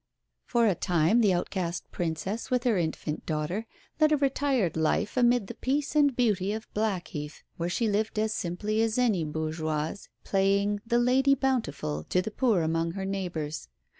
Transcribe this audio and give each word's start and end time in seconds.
For 0.45 0.65
a 0.65 0.73
time 0.73 1.21
the 1.21 1.31
outcast 1.33 1.91
Princess, 1.91 2.49
with 2.49 2.63
her 2.63 2.75
infant 2.75 3.23
daughter, 3.27 3.67
led 3.99 4.11
a 4.11 4.17
retired 4.17 4.75
life 4.75 5.15
amid 5.15 5.45
the 5.45 5.53
peace 5.53 5.95
and 5.95 6.15
beauty 6.15 6.53
of 6.53 6.73
Blackheath, 6.73 7.43
where 7.57 7.69
she 7.69 7.87
lived 7.87 8.17
as 8.17 8.33
simply 8.33 8.81
as 8.81 8.97
any 8.97 9.23
bourgeoise, 9.23 10.09
playing 10.23 10.79
the 10.87 10.97
"lady 10.97 11.35
bountiful" 11.35 12.03
to 12.05 12.19
the 12.19 12.31
poor 12.31 12.63
among 12.63 12.93
her 12.93 13.05
neighbours. 13.05 13.67